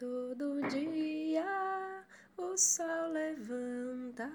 [0.00, 2.06] todo dia
[2.38, 4.26] o sol levanta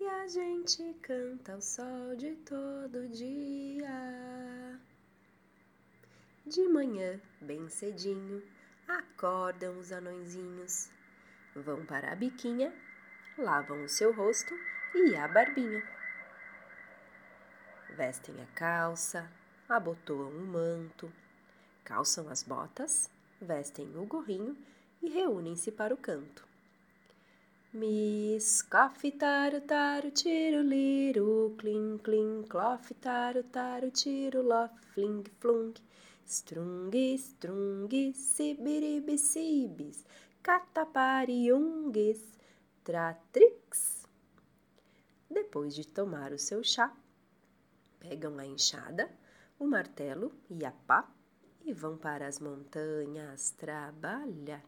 [0.00, 4.80] e a gente canta o sol de todo dia.
[6.44, 8.42] De manhã, bem cedinho,
[8.88, 10.90] acordam os anõezinhos.
[11.54, 12.74] Vão para a biquinha,
[13.38, 14.52] lavam o seu rosto
[14.96, 15.80] e a barbinha.
[17.90, 19.30] Vestem a calça,
[19.68, 21.12] abotoam o manto,
[21.84, 23.08] calçam as botas,
[23.42, 24.56] vestem o gorrinho
[25.02, 26.46] e reúnem-se para o canto.
[27.74, 35.74] Miss Coffee taru taru tiro liru clim clim clof taru taru tiro lof fling flung
[36.26, 40.04] strung strung sibiribi sibis
[40.42, 42.20] catapariungues
[42.84, 44.06] tratrix.
[45.30, 46.92] Depois de tomar o seu chá,
[47.98, 49.10] pegam a enxada,
[49.58, 51.08] o martelo e a pá
[51.64, 54.62] e vão para as montanhas trabalhar.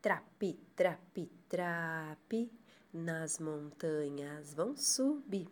[0.00, 2.50] Trapi, trapi, trapi,
[2.92, 5.48] nas montanhas vão subir.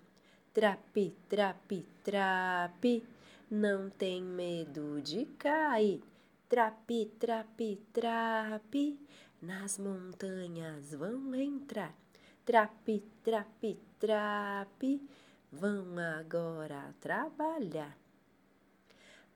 [0.52, 3.06] Trapi, trapi, trapi,
[3.50, 6.02] não tem medo de cair.
[6.48, 8.98] Trapi, trapi, trapi,
[9.40, 11.94] nas montanhas vão entrar.
[12.44, 15.00] Trapi, trapi, trapi,
[15.52, 17.96] vão agora trabalhar.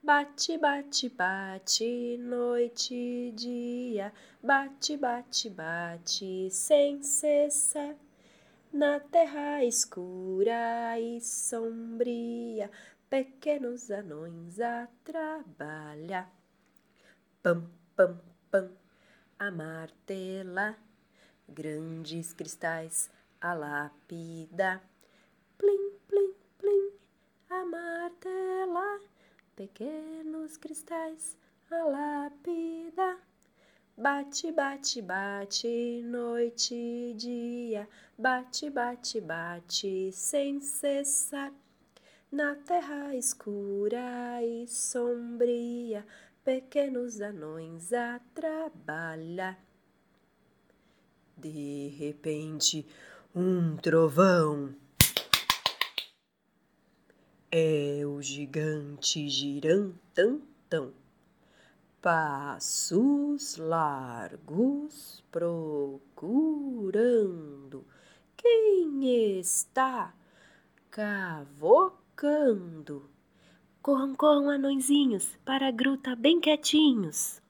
[0.05, 7.95] Bate, bate, bate, noite e dia, bate, bate, bate, sem cessar.
[8.71, 12.69] Na terra escura e sombria,
[13.09, 16.31] pequenos anões a trabalhar.
[17.41, 18.69] Pam, pam, pam,
[19.39, 20.77] a martela,
[21.49, 23.09] grandes cristais
[23.41, 24.83] a lapida.
[25.57, 25.94] Plim,
[29.65, 31.35] pequenos cristais
[31.71, 33.17] a lapida.
[33.97, 41.51] Bate, bate, bate, noite e dia, bate, bate, bate, sem cessar.
[42.31, 46.05] Na terra escura e sombria,
[46.43, 49.57] pequenos anões a trabalhar.
[51.37, 52.85] De repente,
[53.33, 54.75] um trovão.
[57.51, 60.93] É o gigante girantantão.
[62.01, 66.25] Passos largos procurando
[68.35, 70.13] quem está
[70.91, 72.55] cavocando.
[73.81, 77.41] Corram, corram, anõezinhos, para a gruta bem quietinhos.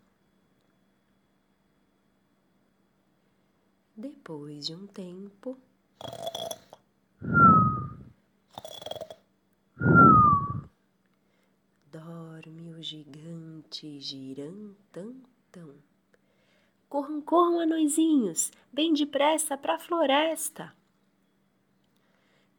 [3.95, 5.57] Depois de um tempo.
[11.89, 12.83] Dorme o
[13.75, 15.75] gigante girantantão.
[16.87, 20.73] Corram, corram, anõezinhos, bem depressa para a floresta.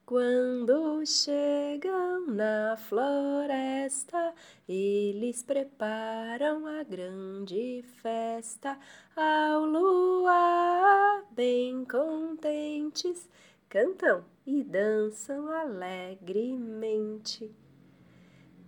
[0.05, 4.35] Quando chegam na floresta,
[4.69, 8.79] eles preparam a grande festa.
[9.17, 13.29] Ao luar, bem contentes,
[13.69, 17.51] cantam e dançam alegremente.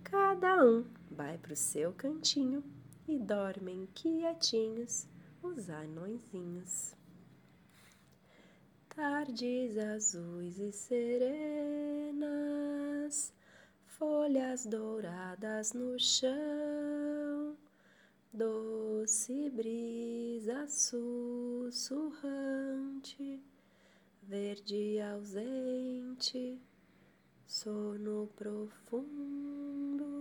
[0.03, 2.63] Cada um vai pro seu cantinho
[3.07, 5.07] e dormem quietinhos
[5.41, 6.95] os anõezinhos.
[8.89, 12.23] Tardes azuis e serenas,
[13.85, 17.57] folhas douradas no chão,
[18.33, 22.19] doce brisa sussurrante,
[24.21, 26.59] verde ausente,
[27.47, 30.18] sono profundo